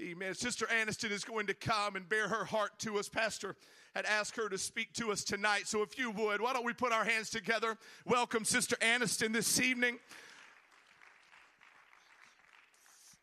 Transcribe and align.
Amen. 0.00 0.34
Sister 0.34 0.66
Anistyn 0.66 1.10
is 1.10 1.22
going 1.22 1.46
to 1.46 1.54
come 1.54 1.96
and 1.96 2.08
bear 2.08 2.26
her 2.26 2.44
heart 2.44 2.70
to 2.80 2.98
us. 2.98 3.08
Pastor 3.08 3.54
had 3.94 4.06
asked 4.06 4.36
her 4.36 4.48
to 4.48 4.58
speak 4.58 4.92
to 4.94 5.12
us 5.12 5.22
tonight. 5.22 5.66
So 5.66 5.82
if 5.82 5.98
you 5.98 6.10
would, 6.10 6.40
why 6.40 6.52
don't 6.52 6.64
we 6.64 6.72
put 6.72 6.92
our 6.92 7.04
hands 7.04 7.30
together? 7.30 7.76
Welcome 8.06 8.44
Sister 8.44 8.76
Anistyn 8.80 9.32
this 9.32 9.60
evening. 9.60 9.98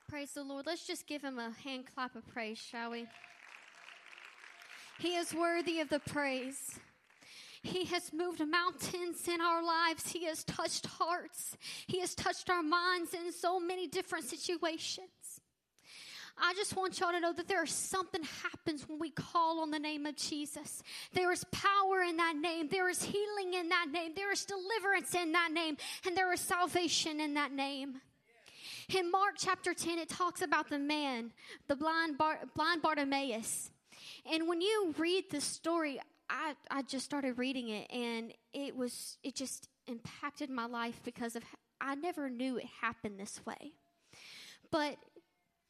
Praise 0.07 0.31
the 0.31 0.43
Lord. 0.43 0.65
Let's 0.65 0.85
just 0.85 1.07
give 1.07 1.21
him 1.21 1.39
a 1.39 1.51
hand 1.63 1.85
clap 1.93 2.15
of 2.15 2.27
praise, 2.27 2.57
shall 2.57 2.91
we? 2.91 3.07
He 4.99 5.15
is 5.15 5.33
worthy 5.33 5.79
of 5.79 5.89
the 5.89 5.99
praise. 5.99 6.79
He 7.61 7.85
has 7.85 8.13
moved 8.13 8.41
mountains 8.47 9.27
in 9.27 9.41
our 9.41 9.63
lives. 9.63 10.11
He 10.11 10.25
has 10.25 10.43
touched 10.45 10.85
hearts. 10.85 11.57
He 11.87 11.99
has 11.99 12.15
touched 12.15 12.49
our 12.49 12.63
minds 12.63 13.13
in 13.13 13.31
so 13.33 13.59
many 13.59 13.87
different 13.87 14.25
situations. 14.25 15.09
I 16.41 16.53
just 16.53 16.75
want 16.75 16.99
y'all 16.99 17.11
to 17.11 17.19
know 17.19 17.33
that 17.33 17.47
there 17.47 17.63
is 17.63 17.71
something 17.71 18.21
happens 18.43 18.87
when 18.87 18.99
we 18.99 19.09
call 19.09 19.59
on 19.59 19.71
the 19.71 19.79
name 19.79 20.05
of 20.05 20.15
Jesus. 20.15 20.81
There 21.13 21.31
is 21.31 21.43
power 21.51 22.01
in 22.01 22.17
that 22.17 22.35
name. 22.35 22.69
There 22.69 22.89
is 22.89 23.03
healing 23.03 23.53
in 23.53 23.69
that 23.69 23.87
name. 23.91 24.13
There 24.15 24.31
is 24.31 24.45
deliverance 24.45 25.13
in 25.15 25.31
that 25.33 25.51
name. 25.51 25.77
And 26.05 26.15
there 26.15 26.31
is 26.31 26.39
salvation 26.39 27.19
in 27.19 27.33
that 27.33 27.51
name. 27.51 28.01
In 28.95 29.11
Mark 29.11 29.35
chapter 29.37 29.73
10, 29.73 29.99
it 29.99 30.09
talks 30.09 30.41
about 30.41 30.69
the 30.69 30.79
man, 30.79 31.31
the 31.67 31.75
blind, 31.75 32.17
Bar- 32.17 32.39
blind 32.55 32.81
Bartimaeus. 32.81 33.71
And 34.31 34.47
when 34.47 34.61
you 34.61 34.95
read 34.97 35.25
the 35.29 35.41
story, 35.41 35.99
I, 36.29 36.53
I 36.71 36.81
just 36.83 37.05
started 37.05 37.37
reading 37.37 37.69
it 37.69 37.91
and 37.91 38.33
it 38.53 38.75
was, 38.75 39.17
it 39.23 39.35
just 39.35 39.67
impacted 39.87 40.49
my 40.49 40.65
life 40.65 40.99
because 41.03 41.35
of, 41.35 41.43
I 41.81 41.95
never 41.95 42.29
knew 42.29 42.57
it 42.57 42.65
happened 42.81 43.19
this 43.19 43.39
way. 43.45 43.73
But 44.71 44.97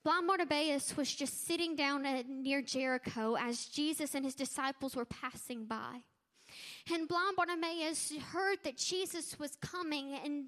blind 0.09 0.25
Bartimaeus 0.25 0.97
was 0.97 1.13
just 1.13 1.45
sitting 1.45 1.75
down 1.75 2.03
near 2.27 2.63
Jericho 2.63 3.35
as 3.35 3.65
Jesus 3.65 4.15
and 4.15 4.25
his 4.25 4.33
disciples 4.33 4.95
were 4.95 5.05
passing 5.05 5.65
by. 5.65 5.99
And 6.91 7.07
blind 7.07 7.35
Bartimaeus 7.35 8.13
heard 8.31 8.59
that 8.63 8.77
Jesus 8.77 9.37
was 9.39 9.55
coming 9.61 10.15
and 10.23 10.45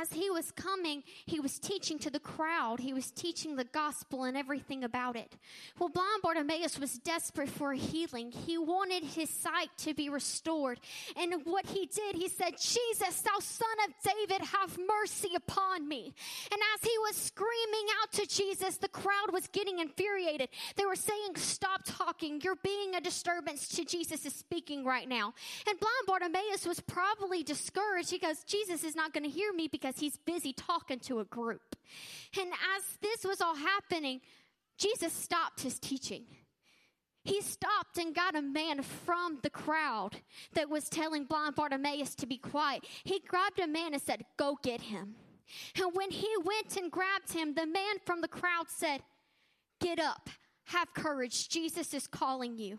as 0.00 0.12
he 0.12 0.30
was 0.30 0.50
coming, 0.50 1.02
he 1.26 1.40
was 1.40 1.58
teaching 1.58 1.98
to 2.00 2.10
the 2.10 2.20
crowd. 2.20 2.80
He 2.80 2.92
was 2.92 3.10
teaching 3.10 3.56
the 3.56 3.64
gospel 3.64 4.24
and 4.24 4.36
everything 4.36 4.84
about 4.84 5.16
it. 5.16 5.36
Well, 5.78 5.88
blind 5.88 6.22
Bartimaeus 6.22 6.78
was 6.78 6.98
desperate 6.98 7.48
for 7.48 7.72
healing. 7.72 8.30
He 8.30 8.58
wanted 8.58 9.02
his 9.02 9.30
sight 9.30 9.70
to 9.78 9.94
be 9.94 10.10
restored. 10.10 10.80
And 11.16 11.34
what 11.44 11.66
he 11.66 11.86
did, 11.86 12.16
he 12.16 12.28
said, 12.28 12.58
Jesus, 12.60 13.22
thou 13.22 13.38
son 13.40 13.68
of 13.86 13.94
David, 14.04 14.46
have 14.46 14.78
mercy 14.78 15.30
upon 15.34 15.88
me. 15.88 16.14
And 16.52 16.60
as 16.74 16.82
he 16.88 16.96
was 16.98 17.16
screaming 17.16 17.86
out 18.02 18.12
to 18.12 18.26
Jesus, 18.26 18.76
the 18.76 18.88
crowd 18.88 19.32
was 19.32 19.46
getting 19.48 19.78
infuriated. 19.78 20.50
They 20.76 20.84
were 20.84 20.96
saying, 20.96 21.36
Stop 21.36 21.82
talking. 21.84 22.40
You're 22.42 22.56
being 22.56 22.94
a 22.94 23.00
disturbance 23.00 23.68
to 23.68 23.84
Jesus 23.84 24.20
speaking 24.34 24.84
right 24.84 25.08
now. 25.08 25.34
And 25.66 25.77
blind 25.80 26.06
Bartimaeus 26.06 26.66
was 26.66 26.80
probably 26.80 27.42
discouraged. 27.42 28.10
He 28.10 28.18
goes, 28.18 28.44
Jesus 28.44 28.84
is 28.84 28.94
not 28.94 29.12
going 29.12 29.24
to 29.24 29.30
hear 29.30 29.52
me 29.52 29.68
because 29.68 29.98
he's 29.98 30.16
busy 30.16 30.52
talking 30.52 30.98
to 31.00 31.20
a 31.20 31.24
group. 31.24 31.76
And 32.38 32.50
as 32.76 32.82
this 33.00 33.24
was 33.24 33.40
all 33.40 33.56
happening, 33.56 34.20
Jesus 34.76 35.12
stopped 35.12 35.62
his 35.62 35.78
teaching. 35.78 36.24
He 37.24 37.42
stopped 37.42 37.98
and 37.98 38.14
got 38.14 38.36
a 38.36 38.42
man 38.42 38.82
from 38.82 39.38
the 39.42 39.50
crowd 39.50 40.16
that 40.54 40.70
was 40.70 40.88
telling 40.88 41.24
blind 41.24 41.56
Bartimaeus 41.56 42.14
to 42.16 42.26
be 42.26 42.38
quiet. 42.38 42.84
He 43.04 43.20
grabbed 43.20 43.58
a 43.58 43.66
man 43.66 43.92
and 43.92 44.02
said, 44.02 44.24
Go 44.36 44.58
get 44.62 44.80
him. 44.80 45.16
And 45.76 45.94
when 45.94 46.10
he 46.10 46.28
went 46.44 46.76
and 46.76 46.90
grabbed 46.90 47.32
him, 47.32 47.54
the 47.54 47.66
man 47.66 47.96
from 48.04 48.20
the 48.20 48.28
crowd 48.28 48.66
said, 48.68 49.02
Get 49.80 49.98
up, 49.98 50.30
have 50.64 50.94
courage. 50.94 51.48
Jesus 51.48 51.92
is 51.92 52.06
calling 52.06 52.56
you. 52.58 52.78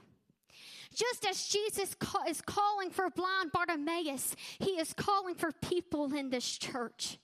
Just 0.93 1.25
as 1.25 1.47
Jesus 1.47 1.95
is 2.27 2.41
calling 2.41 2.89
for 2.89 3.09
blind 3.09 3.51
Bartimaeus, 3.51 4.35
he 4.59 4.71
is 4.71 4.93
calling 4.93 5.35
for 5.35 5.51
people 5.61 6.13
in 6.13 6.29
this 6.29 6.57
church. 6.57 7.19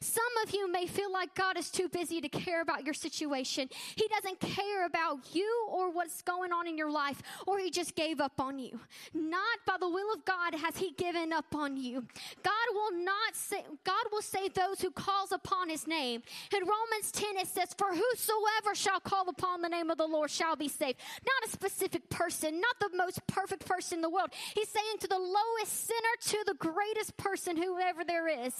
Some 0.00 0.24
of 0.44 0.52
you 0.52 0.70
may 0.70 0.86
feel 0.86 1.12
like 1.12 1.34
God 1.34 1.56
is 1.56 1.70
too 1.70 1.88
busy 1.88 2.20
to 2.20 2.28
care 2.28 2.60
about 2.60 2.84
your 2.84 2.94
situation. 2.94 3.68
He 3.96 4.06
doesn't 4.08 4.40
care 4.40 4.86
about 4.86 5.34
you 5.34 5.66
or 5.70 5.90
what's 5.90 6.22
going 6.22 6.52
on 6.52 6.66
in 6.66 6.76
your 6.76 6.90
life, 6.90 7.22
or 7.46 7.58
He 7.58 7.70
just 7.70 7.94
gave 7.94 8.20
up 8.20 8.40
on 8.40 8.58
you. 8.58 8.80
Not 9.14 9.58
by 9.66 9.76
the 9.78 9.88
will 9.88 10.12
of 10.12 10.24
God 10.24 10.54
has 10.54 10.76
He 10.76 10.92
given 10.92 11.32
up 11.32 11.54
on 11.54 11.76
you. 11.76 12.06
God 12.42 12.66
will 12.72 13.04
not 13.04 13.34
say, 13.34 13.64
God 13.84 14.04
will 14.12 14.22
save 14.22 14.54
those 14.54 14.80
who 14.80 14.90
calls 14.90 15.32
upon 15.32 15.68
His 15.68 15.86
name. 15.86 16.22
In 16.54 16.60
Romans 16.60 17.12
10, 17.12 17.36
it 17.36 17.48
says, 17.48 17.74
For 17.76 17.88
whosoever 17.88 18.74
shall 18.74 19.00
call 19.00 19.28
upon 19.28 19.62
the 19.62 19.68
name 19.68 19.90
of 19.90 19.98
the 19.98 20.06
Lord 20.06 20.30
shall 20.30 20.56
be 20.56 20.68
saved. 20.68 20.98
Not 21.24 21.48
a 21.48 21.50
specific 21.50 22.08
person, 22.10 22.60
not 22.60 22.76
the 22.80 22.96
most 22.96 23.26
perfect 23.26 23.66
person 23.66 23.98
in 23.98 24.02
the 24.02 24.10
world. 24.10 24.30
He's 24.54 24.68
saying 24.68 24.98
to 25.00 25.08
the 25.08 25.18
lowest 25.18 25.86
sinner 25.86 25.98
to 26.20 26.44
the 26.46 26.54
greatest 26.54 27.16
person, 27.16 27.56
whoever 27.56 28.04
there 28.04 28.28
is. 28.28 28.54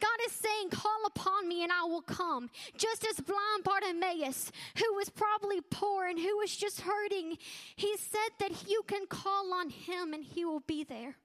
God 0.00 0.18
is 0.26 0.32
saying, 0.46 0.70
Call 0.70 1.06
upon 1.06 1.48
me 1.48 1.62
and 1.62 1.72
I 1.72 1.84
will 1.84 2.02
come. 2.02 2.50
Just 2.76 3.06
as 3.06 3.20
blind 3.20 3.64
Bartimaeus, 3.64 4.52
who 4.78 4.94
was 4.94 5.08
probably 5.10 5.60
poor 5.70 6.06
and 6.06 6.18
who 6.18 6.38
was 6.38 6.56
just 6.56 6.80
hurting, 6.80 7.36
he 7.76 7.96
said 7.96 8.30
that 8.40 8.68
you 8.68 8.82
can 8.86 9.06
call 9.06 9.52
on 9.54 9.70
him 9.70 10.12
and 10.12 10.24
he 10.24 10.44
will 10.44 10.62
be 10.66 10.84
there. 10.84 11.16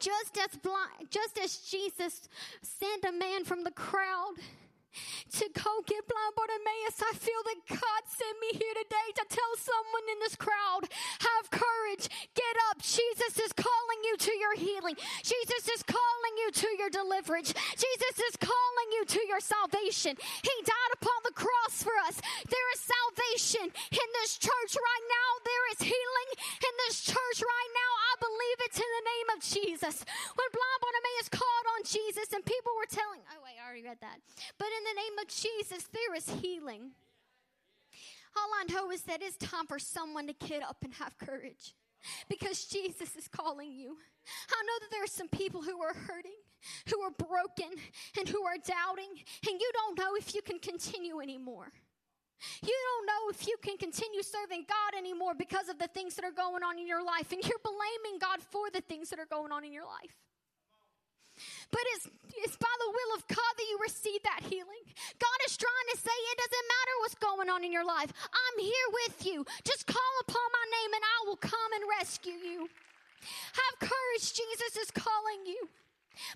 Just 0.00 0.38
as 0.38 0.58
blind, 0.60 1.10
just 1.10 1.38
as 1.38 1.58
Jesus 1.58 2.28
sent 2.62 3.04
a 3.04 3.12
man 3.12 3.44
from 3.44 3.64
the 3.64 3.70
crowd 3.70 4.34
to 5.32 5.44
go 5.52 5.72
get 5.86 6.08
blind 6.08 6.34
Bartimaeus. 6.34 7.02
I 7.04 7.14
feel 7.16 7.42
that 7.44 7.60
God 7.68 8.02
sent 8.08 8.36
me 8.40 8.58
here 8.58 8.74
today 8.74 9.08
to 9.20 9.24
tell 9.28 9.52
someone 9.60 10.06
in 10.12 10.18
this 10.20 10.36
crowd, 10.36 10.88
have 10.88 11.50
courage, 11.50 12.08
get 12.34 12.54
up. 12.70 12.80
Jesus 12.82 13.38
is 13.38 13.52
calling 13.52 14.00
you 14.04 14.16
to 14.16 14.32
your 14.32 14.56
healing. 14.56 14.96
Jesus 15.22 15.68
is 15.68 15.82
calling 15.82 15.97
your 16.88 17.04
deliverance. 17.04 17.52
Jesus 17.76 18.16
is 18.16 18.36
calling 18.40 18.88
you 18.92 19.04
to 19.04 19.20
your 19.28 19.40
salvation. 19.40 20.16
He 20.16 20.56
died 20.64 20.92
upon 20.96 21.20
the 21.24 21.36
cross 21.36 21.82
for 21.82 21.92
us. 22.08 22.16
There 22.48 22.68
is 22.72 22.80
salvation 22.80 23.68
in 23.68 24.08
this 24.20 24.38
church 24.38 24.72
right 24.72 25.06
now. 25.08 25.28
There 25.44 25.66
is 25.72 25.80
healing 25.84 26.30
in 26.40 26.74
this 26.88 27.04
church 27.04 27.38
right 27.44 27.72
now. 27.76 27.92
I 27.92 28.14
believe 28.20 28.58
it 28.64 28.74
in 28.80 28.88
the 28.88 29.04
name 29.04 29.28
of 29.36 29.38
Jesus. 29.44 29.96
When 30.32 30.48
blind 30.48 30.80
Bartimaeus 30.80 31.28
called 31.28 31.66
on 31.76 31.82
Jesus 31.84 32.32
and 32.32 32.44
people 32.44 32.72
were 32.76 32.88
telling, 32.88 33.20
oh 33.36 33.40
wait, 33.44 33.60
I 33.60 33.64
already 33.64 33.84
read 33.84 34.00
that. 34.00 34.20
But 34.56 34.68
in 34.72 34.82
the 34.88 34.96
name 34.96 35.16
of 35.20 35.26
Jesus, 35.28 35.84
there 35.92 36.14
is 36.16 36.28
healing. 36.40 36.96
All 38.36 38.50
I 38.54 38.64
know 38.72 38.90
is 38.90 39.02
that 39.02 39.20
it's 39.20 39.36
time 39.36 39.66
for 39.66 39.78
someone 39.78 40.26
to 40.28 40.34
get 40.34 40.62
up 40.62 40.78
and 40.84 40.94
have 40.94 41.18
courage 41.18 41.74
because 42.28 42.64
Jesus 42.64 43.16
is 43.16 43.28
calling 43.28 43.72
you. 43.72 43.96
I 44.50 44.62
know 44.62 44.78
that 44.80 44.90
there 44.90 45.04
are 45.04 45.06
some 45.06 45.28
people 45.28 45.62
who 45.62 45.80
are 45.82 45.94
hurting, 45.94 46.38
who 46.90 47.00
are 47.00 47.10
broken, 47.10 47.78
and 48.18 48.28
who 48.28 48.44
are 48.44 48.58
doubting, 48.58 49.10
and 49.48 49.60
you 49.60 49.70
don't 49.74 49.98
know 49.98 50.14
if 50.16 50.34
you 50.34 50.42
can 50.42 50.58
continue 50.58 51.20
anymore. 51.20 51.72
You 52.62 52.76
don't 52.86 53.06
know 53.06 53.34
if 53.34 53.46
you 53.46 53.56
can 53.62 53.76
continue 53.76 54.22
serving 54.22 54.64
God 54.68 54.96
anymore 54.96 55.34
because 55.34 55.68
of 55.68 55.78
the 55.78 55.88
things 55.88 56.14
that 56.14 56.24
are 56.24 56.32
going 56.32 56.62
on 56.62 56.78
in 56.78 56.86
your 56.86 57.04
life, 57.04 57.32
and 57.32 57.42
you're 57.42 57.64
blaming 57.64 58.18
God 58.20 58.40
for 58.50 58.70
the 58.72 58.80
things 58.82 59.10
that 59.10 59.18
are 59.18 59.26
going 59.26 59.50
on 59.50 59.64
in 59.64 59.72
your 59.72 59.86
life. 59.86 60.14
But 61.70 61.82
it's, 61.94 62.06
it's 62.42 62.56
by 62.56 62.74
the 62.78 62.90
will 62.90 63.16
of 63.16 63.28
God 63.28 63.52
that 63.56 63.67
receive 63.80 64.22
that 64.24 64.42
healing. 64.42 64.84
God 65.18 65.38
is 65.46 65.56
trying 65.56 65.88
to 65.92 65.98
say 65.98 66.12
it 66.12 66.38
doesn't 66.38 66.68
matter 66.68 66.94
what's 67.00 67.18
going 67.18 67.48
on 67.50 67.64
in 67.64 67.72
your 67.72 67.86
life. 67.86 68.12
I'm 68.12 68.58
here 68.62 68.88
with 69.06 69.26
you. 69.26 69.44
Just 69.64 69.86
call 69.86 70.14
upon 70.22 70.46
my 70.52 70.66
name 70.70 70.92
and 70.94 71.04
I 71.04 71.18
will 71.26 71.36
come 71.36 71.72
and 71.74 71.84
rescue 72.00 72.38
you. 72.38 72.68
Have 73.52 73.88
courage. 73.88 74.32
Jesus 74.32 74.76
is 74.80 74.90
calling 74.90 75.46
you. 75.46 75.68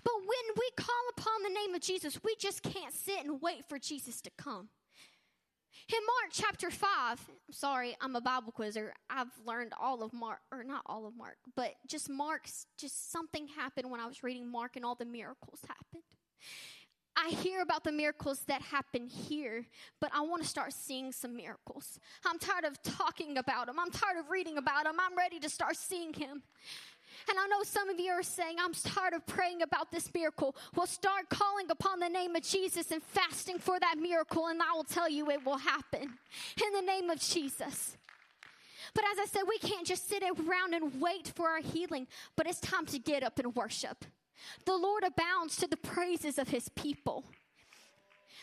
But 0.03 0.13
when 0.19 0.55
we 0.57 0.69
call 0.77 1.03
upon 1.17 1.43
the 1.43 1.49
name 1.49 1.75
of 1.75 1.81
Jesus, 1.81 2.23
we 2.23 2.35
just 2.39 2.63
can't 2.63 2.93
sit 2.93 3.23
and 3.23 3.41
wait 3.41 3.67
for 3.67 3.77
Jesus 3.79 4.21
to 4.21 4.31
come. 4.37 4.69
In 5.89 5.99
Mark 5.99 6.31
chapter 6.31 6.71
5, 6.71 6.87
I'm 6.89 7.17
sorry, 7.51 7.95
I'm 7.99 8.15
a 8.15 8.21
Bible 8.21 8.53
quizzer. 8.53 8.93
I've 9.09 9.27
learned 9.45 9.73
all 9.79 10.01
of 10.01 10.13
Mark, 10.13 10.39
or 10.49 10.63
not 10.63 10.83
all 10.85 11.05
of 11.05 11.17
Mark, 11.17 11.35
but 11.57 11.73
just 11.87 12.09
Mark's, 12.09 12.67
just 12.77 13.11
something 13.11 13.47
happened 13.47 13.91
when 13.91 13.99
I 13.99 14.07
was 14.07 14.23
reading 14.23 14.49
Mark 14.49 14.77
and 14.77 14.85
all 14.85 14.95
the 14.95 15.05
miracles 15.05 15.59
happened. 15.67 16.03
I 17.15 17.29
hear 17.29 17.61
about 17.61 17.83
the 17.83 17.91
miracles 17.91 18.41
that 18.47 18.61
happen 18.61 19.07
here, 19.07 19.65
but 19.99 20.09
I 20.13 20.21
want 20.21 20.41
to 20.41 20.47
start 20.47 20.73
seeing 20.73 21.11
some 21.11 21.35
miracles. 21.35 21.99
I'm 22.25 22.39
tired 22.39 22.65
of 22.65 22.81
talking 22.81 23.37
about 23.37 23.67
them. 23.67 23.79
I'm 23.79 23.91
tired 23.91 24.17
of 24.17 24.29
reading 24.29 24.57
about 24.57 24.85
them. 24.85 24.97
I'm 24.99 25.15
ready 25.15 25.39
to 25.39 25.49
start 25.49 25.75
seeing 25.75 26.13
him. 26.13 26.41
And 27.29 27.37
I 27.39 27.47
know 27.47 27.63
some 27.63 27.89
of 27.89 27.99
you 27.99 28.11
are 28.11 28.23
saying, 28.23 28.57
I'm 28.59 28.73
tired 28.73 29.13
of 29.13 29.25
praying 29.25 29.61
about 29.61 29.91
this 29.91 30.11
miracle. 30.13 30.55
Well, 30.75 30.87
start 30.87 31.29
calling 31.29 31.67
upon 31.69 31.99
the 31.99 32.09
name 32.09 32.35
of 32.35 32.41
Jesus 32.41 32.91
and 32.91 33.03
fasting 33.03 33.59
for 33.59 33.79
that 33.79 33.97
miracle, 33.99 34.47
and 34.47 34.61
I 34.61 34.73
will 34.73 34.83
tell 34.83 35.09
you 35.09 35.29
it 35.29 35.45
will 35.45 35.57
happen 35.57 36.01
in 36.01 36.73
the 36.73 36.81
name 36.81 37.09
of 37.09 37.19
Jesus. 37.19 37.97
But 38.93 39.05
as 39.11 39.19
I 39.19 39.25
said, 39.25 39.43
we 39.47 39.57
can't 39.59 39.87
just 39.87 40.09
sit 40.09 40.23
around 40.23 40.73
and 40.73 40.99
wait 40.99 41.31
for 41.35 41.49
our 41.49 41.61
healing, 41.61 42.07
but 42.35 42.47
it's 42.47 42.59
time 42.59 42.85
to 42.87 42.99
get 42.99 43.23
up 43.23 43.39
and 43.39 43.55
worship. 43.55 44.05
The 44.65 44.75
Lord 44.75 45.03
abounds 45.03 45.55
to 45.57 45.67
the 45.67 45.77
praises 45.77 46.37
of 46.37 46.49
his 46.49 46.69
people. 46.69 47.23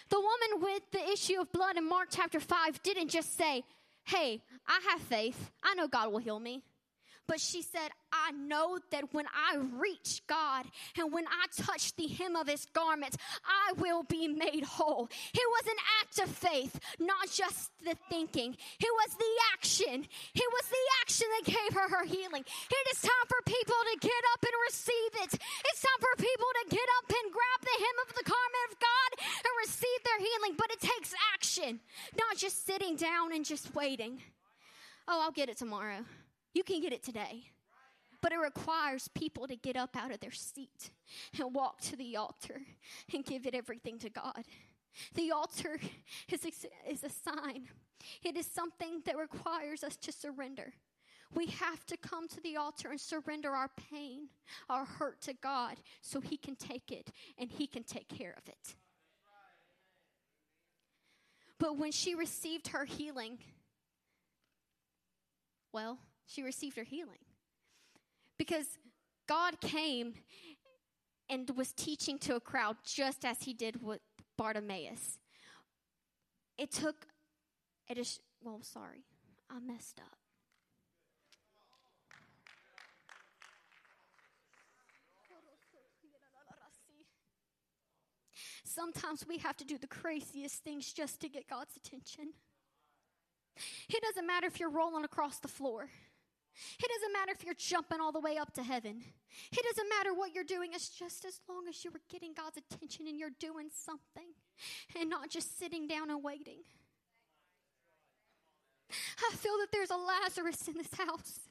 The 0.09 0.21
woman 0.21 0.63
with 0.63 0.83
the 0.91 1.09
issue 1.11 1.41
of 1.41 1.53
blood 1.53 1.77
in 1.77 1.89
Mark 1.89 2.09
chapter 2.11 2.41
5 2.41 2.83
didn't 2.83 3.09
just 3.09 3.37
say, 3.37 3.65
Hey, 4.05 4.43
I 4.67 4.81
have 4.91 5.01
faith. 5.03 5.51
I 5.63 5.75
know 5.75 5.87
God 5.87 6.11
will 6.11 6.19
heal 6.19 6.41
me. 6.41 6.63
But 7.31 7.39
she 7.39 7.63
said, 7.63 7.91
I 8.13 8.33
know 8.33 8.81
that 8.91 9.15
when 9.15 9.27
I 9.27 9.57
reach 9.79 10.21
God 10.27 10.67
and 10.99 11.13
when 11.13 11.27
I 11.29 11.47
touch 11.63 11.95
the 11.95 12.09
hem 12.09 12.35
of 12.35 12.49
his 12.49 12.67
garments, 12.73 13.17
I 13.47 13.75
will 13.75 14.03
be 14.03 14.27
made 14.27 14.65
whole. 14.65 15.09
It 15.33 15.47
was 15.49 15.67
an 15.67 15.79
act 16.03 16.19
of 16.29 16.35
faith, 16.35 16.81
not 16.99 17.31
just 17.31 17.71
the 17.85 17.95
thinking. 18.09 18.57
It 18.81 18.93
was 19.05 19.15
the 19.15 19.35
action. 19.53 20.05
It 20.35 20.49
was 20.53 20.65
the 20.71 20.87
action 21.03 21.27
that 21.39 21.55
gave 21.55 21.73
her 21.73 21.89
her 21.89 22.05
healing. 22.05 22.43
It 22.43 22.87
is 22.91 23.01
time 23.01 23.27
for 23.29 23.43
people 23.47 23.77
to 23.93 23.99
get 24.01 24.23
up 24.35 24.43
and 24.43 24.53
receive 24.67 25.13
it. 25.23 25.40
People 26.21 26.51
to 26.61 26.65
get 26.69 26.89
up 26.99 27.09
and 27.09 27.33
grab 27.33 27.61
the 27.63 27.77
hem 27.81 27.97
of 28.07 28.15
the 28.15 28.29
garment 28.29 28.65
of 28.71 28.79
God 28.79 29.11
and 29.25 29.53
receive 29.65 30.01
their 30.05 30.19
healing. 30.19 30.55
But 30.59 30.71
it 30.71 30.81
takes 30.81 31.15
action, 31.33 31.81
not 32.19 32.37
just 32.37 32.67
sitting 32.67 32.97
down 32.97 33.33
and 33.33 33.45
just 33.45 33.75
waiting. 33.75 34.21
Oh, 35.09 35.21
I'll 35.23 35.33
get 35.33 35.49
it 35.49 35.57
tomorrow. 35.57 36.05
You 36.53 36.63
can 36.63 36.81
get 36.81 36.93
it 36.93 37.03
today. 37.03 37.45
But 38.21 38.33
it 38.33 38.37
requires 38.37 39.09
people 39.09 39.47
to 39.49 39.57
get 39.57 39.77
up 39.77 39.97
out 39.97 40.13
of 40.13 40.21
their 40.21 40.31
seat 40.31 40.91
and 41.39 41.55
walk 41.55 41.81
to 41.83 41.97
the 41.97 42.17
altar 42.17 42.61
and 43.15 43.25
give 43.25 43.47
it 43.47 43.55
everything 43.55 43.99
to 44.01 44.11
God. 44.11 44.45
The 45.15 45.31
altar 45.33 45.81
is 46.31 46.45
a, 46.45 46.91
is 46.91 47.03
a 47.03 47.09
sign, 47.09 47.69
it 48.23 48.37
is 48.37 48.47
something 48.47 49.03
that 49.07 49.17
requires 49.17 49.83
us 49.83 49.97
to 49.97 50.13
surrender. 50.13 50.75
We 51.35 51.47
have 51.47 51.87
to 51.87 51.97
come 51.97 52.27
to 52.29 52.41
the 52.41 52.57
altar 52.57 52.91
and 52.91 53.01
surrender 53.01 53.51
our 53.51 53.71
pain, 53.91 54.29
our 54.69 54.85
hurt 54.85 55.21
to 55.23 55.35
God 55.35 55.77
so 56.03 56.21
He 56.21 56.37
can 56.37 56.57
take 56.57 56.91
it 56.91 57.11
and 57.39 57.51
He 57.51 57.67
can 57.67 57.85
take 57.85 58.09
care 58.09 58.35
of 58.37 58.49
it. 58.49 58.75
But 61.59 61.77
when 61.77 61.93
she 61.93 62.15
received 62.15 62.69
her 62.69 62.85
healing, 62.85 63.39
well, 65.73 65.99
she 66.27 66.43
received 66.43 66.77
her 66.79 66.85
healing. 66.85 67.19
Because 68.39 68.79
God 69.29 69.61
came 69.61 70.15
and 71.29 71.49
was 71.57 71.73
teaching 71.73 72.19
to 72.19 72.35
a 72.35 72.41
crowd 72.41 72.77
just 72.85 73.25
as 73.25 73.43
he 73.43 73.53
did 73.53 73.83
with 73.83 74.01
Bartimaeus. 74.37 75.19
It 76.59 76.73
took, 76.73 77.07
it 77.89 77.99
is, 77.99 78.21
well, 78.43 78.61
sorry, 78.63 79.05
I 79.49 79.61
messed 79.61 80.01
up. 80.01 80.20
Sometimes 88.65 89.27
we 89.27 89.39
have 89.39 89.57
to 89.59 89.65
do 89.65 89.79
the 89.79 89.87
craziest 89.87 90.63
things 90.63 90.93
just 90.93 91.21
to 91.21 91.29
get 91.29 91.49
God's 91.49 91.77
attention. 91.77 92.33
It 93.89 94.03
doesn't 94.03 94.27
matter 94.27 94.47
if 94.47 94.61
you're 94.61 94.71
rolling 94.71 95.05
across 95.05 95.39
the 95.39 95.49
floor. 95.49 95.89
It 96.79 96.91
doesn't 96.95 97.13
matter 97.13 97.33
if 97.33 97.45
you're 97.45 97.55
jumping 97.55 98.01
all 98.01 98.13
the 98.13 98.21
way 98.21 98.37
up 98.37 98.53
to 98.55 98.63
heaven. 98.63 99.03
It 99.53 99.65
doesn't 99.65 99.89
matter 99.89 100.13
what 100.15 100.35
you're 100.35 100.45
doing. 100.45 100.71
It's 100.75 100.89
just 100.89 101.25
as 101.25 101.41
long 101.49 101.69
as 101.69 101.85
you 101.85 101.91
are 101.91 102.01
getting 102.11 102.35
God's 102.35 102.59
attention 102.59 103.07
and 103.07 103.19
you're 103.19 103.31
doing 103.39 103.69
something 103.73 104.35
and 104.99 105.09
not 105.09 105.31
just 105.31 105.59
sitting 105.59 105.87
down 105.87 106.11
and 106.11 106.23
waiting. 106.23 106.59
I 108.91 109.37
feel 109.37 109.57
that 109.59 109.69
there's 109.73 109.91
a 109.91 109.97
Lazarus 109.97 110.69
in 110.69 110.75
this 110.75 110.93
house. 110.95 111.50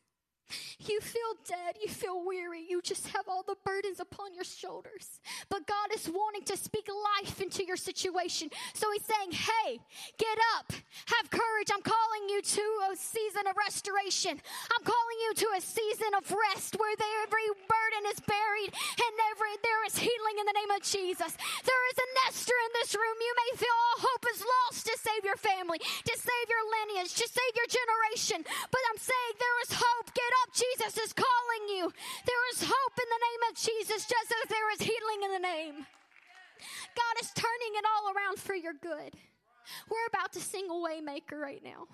You 0.80 1.00
feel 1.02 1.34
dead. 1.48 1.76
You 1.82 1.90
feel 1.90 2.26
weary. 2.26 2.66
You 2.68 2.82
just 2.82 3.08
have 3.10 3.28
all 3.28 3.44
the 3.44 3.56
burdens 3.66 4.00
upon 4.00 4.34
your 4.34 4.44
shoulders. 4.44 5.20
But 5.50 5.68
God 5.68 5.94
is 5.94 6.10
wanting 6.10 6.44
to 6.46 6.58
speak 6.58 6.88
life 7.20 7.42
into 7.42 7.64
your 7.66 7.78
situation. 7.78 8.50
So 8.74 8.92
He's 8.92 9.06
saying, 9.06 9.32
Hey, 9.32 9.80
get 10.18 10.38
up. 10.58 10.74
Have 11.08 11.30
courage. 11.30 11.70
I'm 11.74 11.82
calling 11.82 12.30
you 12.30 12.42
to 12.42 12.66
a 12.92 12.96
season 12.96 13.48
of 13.48 13.56
restoration. 13.58 14.40
I'm 14.40 14.84
calling 14.84 15.20
you 15.26 15.34
to 15.36 15.48
a 15.58 15.62
season 15.62 16.12
of 16.18 16.26
rest 16.30 16.78
where 16.80 16.96
every 17.24 17.48
burden 17.70 18.04
is 18.10 18.20
buried 18.26 18.72
and 18.74 19.14
every, 19.32 19.54
there 19.62 19.84
is 19.86 19.96
healing 19.98 20.38
in 20.40 20.46
the 20.46 20.58
name 20.58 20.72
of 20.74 20.82
Jesus. 20.82 21.32
There 21.38 21.84
is 21.94 21.98
an 21.98 22.12
Esther 22.28 22.58
in 22.58 22.72
this 22.82 22.96
room. 22.96 23.18
You 23.20 23.36
may 23.38 23.52
feel 23.58 23.78
all 23.78 24.00
hope 24.10 24.26
is 24.34 24.42
lost 24.42 24.86
to 24.88 24.96
save 24.98 25.24
your 25.24 25.38
family, 25.38 25.80
to 25.80 26.16
save 26.18 26.48
your 26.50 26.66
lineage, 26.82 27.14
to 27.16 27.28
save 27.28 27.54
your 27.54 27.70
generation. 27.70 28.42
But 28.44 28.82
I'm 28.90 29.00
saying 29.00 29.34
there 29.38 29.60
is 29.68 29.72
hope. 29.78 30.09
Get 30.30 30.38
up. 30.44 30.54
Jesus 30.54 31.04
is 31.04 31.14
calling 31.14 31.70
you. 31.70 31.92
There 32.26 32.50
is 32.54 32.62
hope 32.62 32.94
in 32.98 33.10
the 33.10 33.24
name 33.26 33.42
of 33.50 33.58
Jesus, 33.58 34.06
just 34.06 34.32
as 34.44 34.50
there 34.50 34.74
is 34.74 34.82
healing 34.82 35.24
in 35.26 35.32
the 35.32 35.40
name. 35.40 35.86
God 36.96 37.22
is 37.22 37.32
turning 37.34 37.74
it 37.74 37.86
all 37.86 38.14
around 38.14 38.38
for 38.38 38.54
your 38.54 38.74
good. 38.74 39.16
We're 39.90 40.08
about 40.08 40.34
to 40.34 40.40
sing 40.40 40.68
a 40.70 40.74
Waymaker 40.74 41.40
right 41.40 41.64
now. 41.64 41.88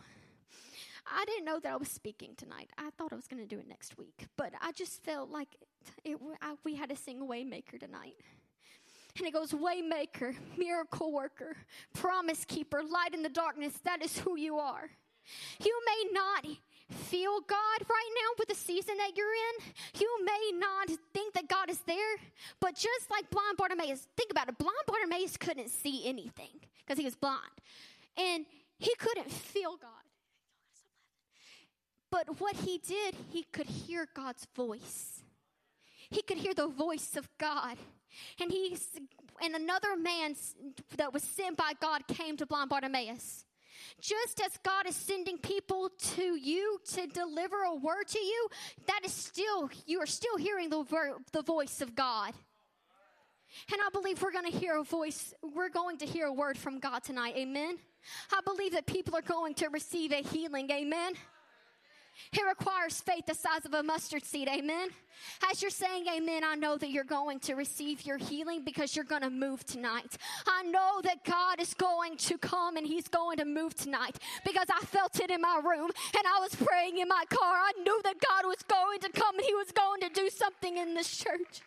I 1.05 1.23
didn't 1.25 1.45
know 1.45 1.59
that 1.59 1.71
I 1.71 1.77
was 1.77 1.89
speaking 1.89 2.33
tonight. 2.35 2.71
I 2.77 2.89
thought 2.97 3.13
I 3.13 3.15
was 3.15 3.27
going 3.27 3.41
to 3.41 3.47
do 3.47 3.59
it 3.59 3.69
next 3.69 3.97
week, 3.97 4.25
but 4.38 4.51
I 4.59 4.71
just 4.71 5.03
felt 5.03 5.29
like 5.29 5.49
it, 6.03 6.17
I, 6.41 6.55
we 6.63 6.75
had 6.75 6.89
to 6.89 6.95
sing 6.95 7.21
a 7.21 7.25
Waymaker 7.25 7.79
tonight. 7.79 8.15
And 9.17 9.25
it 9.25 9.31
goes, 9.33 9.51
Waymaker, 9.53 10.35
miracle 10.57 11.13
worker, 11.13 11.55
promise 11.93 12.43
keeper, 12.43 12.81
light 12.83 13.13
in 13.13 13.23
the 13.23 13.29
darkness. 13.29 13.73
That 13.85 14.03
is 14.03 14.17
who 14.17 14.38
you 14.38 14.57
are. 14.57 14.89
You 15.63 15.81
may 15.85 16.11
not 16.11 16.45
feel 16.89 17.39
God 17.41 17.79
right 17.89 18.11
now 18.15 18.35
with 18.37 18.49
the 18.49 18.55
season 18.55 18.95
that 18.97 19.11
you're 19.15 19.27
in. 19.27 19.99
You 19.99 20.25
may 20.25 20.59
not 20.59 20.89
think 21.13 21.33
that 21.33 21.47
God 21.47 21.69
is 21.69 21.79
there, 21.79 22.15
but 22.59 22.75
just 22.75 23.09
like 23.09 23.29
blind 23.29 23.57
Bartimaeus, 23.57 24.07
think 24.15 24.31
about 24.31 24.49
it. 24.49 24.57
Blind 24.57 24.75
Bartimaeus 24.87 25.37
couldn't 25.37 25.69
see 25.69 26.07
anything 26.07 26.59
because 26.85 26.97
he 26.97 27.05
was 27.05 27.15
blind. 27.15 27.39
And 28.17 28.45
he 28.77 28.93
couldn't 28.95 29.31
feel 29.31 29.77
God. 29.77 29.91
But 32.11 32.39
what 32.39 32.55
he 32.55 32.77
did, 32.77 33.15
he 33.29 33.43
could 33.51 33.67
hear 33.67 34.07
God's 34.13 34.47
voice. 34.55 35.21
He 36.09 36.21
could 36.21 36.38
hear 36.38 36.53
the 36.53 36.67
voice 36.67 37.17
of 37.17 37.27
God. 37.38 37.77
And 38.39 38.51
he 38.51 38.77
and 39.43 39.55
another 39.55 39.97
man 39.97 40.35
that 40.97 41.11
was 41.11 41.23
sent 41.23 41.57
by 41.57 41.73
God 41.81 42.07
came 42.07 42.38
to 42.38 42.45
blind 42.45 42.69
Bartimaeus. 42.69 43.45
Just 44.01 44.42
as 44.42 44.57
God 44.63 44.88
is 44.88 44.95
sending 44.95 45.38
people 45.38 45.89
to 46.16 46.36
you 46.36 46.80
to 46.94 47.07
deliver 47.07 47.63
a 47.63 47.75
word 47.75 48.07
to 48.10 48.19
you, 48.19 48.48
that 48.88 49.01
is 49.04 49.13
still, 49.13 49.69
you 49.86 50.00
are 50.01 50.06
still 50.06 50.38
hearing 50.38 50.69
the, 50.69 50.83
ver- 50.83 51.18
the 51.31 51.42
voice 51.42 51.81
of 51.81 51.95
God. 51.95 52.33
And 53.72 53.81
I 53.81 53.89
believe 53.92 54.22
we're 54.22 54.31
going 54.31 54.51
to 54.51 54.57
hear 54.57 54.77
a 54.77 54.83
voice, 54.83 55.33
we're 55.42 55.69
going 55.69 55.98
to 56.00 56.06
hear 56.06 56.27
a 56.27 56.33
word 56.33 56.57
from 56.57 56.80
God 56.80 57.04
tonight. 57.04 57.36
Amen. 57.38 57.77
I 58.31 58.42
believe 58.42 58.74
that 58.74 58.86
people 58.86 59.16
are 59.16 59.22
going 59.22 59.54
to 59.56 59.69
receive 59.69 60.12
a 60.12 60.22
healing. 60.22 60.70
Amen. 60.72 61.13
It 62.34 62.45
requires 62.45 63.01
faith 63.01 63.25
the 63.25 63.34
size 63.34 63.65
of 63.65 63.74
a 63.74 63.84
mustard 63.84 64.24
seed. 64.24 64.48
Amen. 64.48 64.89
As 65.50 65.62
you're 65.62 65.72
saying 65.72 66.05
amen, 66.07 66.43
I 66.43 66.55
know 66.55 66.77
that 66.77 66.89
you're 66.89 67.03
going 67.03 67.39
to 67.41 67.55
receive 67.55 68.05
your 68.05 68.17
healing 68.17 68.63
because 68.63 68.95
you're 68.95 69.05
going 69.05 69.22
to 69.22 69.29
move 69.29 69.65
tonight. 69.65 70.17
I 70.48 70.63
know 70.63 71.01
that 71.03 71.24
God 71.24 71.60
is 71.60 71.74
going 71.74 72.17
to 72.17 72.38
come 72.38 72.77
and 72.77 72.86
He's 72.86 73.07
going 73.07 73.38
to 73.38 73.45
move 73.45 73.75
tonight 73.75 74.17
because 74.43 74.67
I 74.69 74.84
felt 74.86 75.19
it 75.19 75.31
in 75.31 75.41
my 75.41 75.62
room 75.63 75.91
and 76.17 76.27
I 76.27 76.39
was 76.39 76.55
praying 76.55 77.00
in 77.00 77.07
my 77.07 77.24
car. 77.29 77.55
I 77.55 77.72
knew 77.81 78.01
that 78.03 78.15
God 78.19 78.45
was 78.45 78.63
going 78.67 79.00
to 79.00 79.10
come 79.10 79.36
and 79.36 79.45
He 79.45 79.53
was 79.55 79.72
going 79.72 80.01
to 80.01 80.10
do 80.10 80.29
something 80.29 80.77
in 80.77 80.93
this 80.93 81.15
church. 81.17 81.62